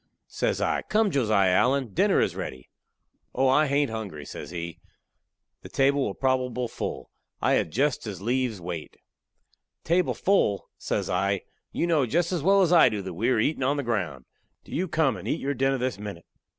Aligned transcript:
Says 0.25 0.59
I, 0.61 0.81
"Come, 0.81 1.11
Josiah 1.11 1.51
Allen; 1.51 1.93
dinner 1.93 2.19
is 2.21 2.35
ready." 2.35 2.71
"Oh, 3.35 3.47
I 3.47 3.67
hain't 3.67 3.91
hungry," 3.91 4.25
says 4.25 4.49
he. 4.49 4.79
"The 5.61 5.69
table 5.69 6.03
will 6.03 6.15
probable 6.15 6.65
be 6.67 6.71
full. 6.73 7.11
I 7.39 7.51
had 7.53 7.69
jest 7.69 8.07
as 8.07 8.19
lieves 8.19 8.59
wait." 8.59 8.97
"Table 9.83 10.15
full!" 10.15 10.71
says 10.79 11.07
I. 11.07 11.41
"You 11.71 11.85
know 11.85 12.07
jest 12.07 12.31
as 12.31 12.41
well 12.41 12.63
as 12.63 12.73
I 12.73 12.89
do 12.89 13.03
that 13.03 13.13
we 13.13 13.29
are 13.29 13.37
eatin' 13.37 13.61
on 13.61 13.77
the 13.77 13.83
ground. 13.83 14.25
Do 14.63 14.71
you 14.71 14.87
come 14.87 15.15
and 15.17 15.27
eat 15.27 15.39
your 15.39 15.53
dinner 15.53 15.77
this 15.77 15.99
minute." 15.99 16.25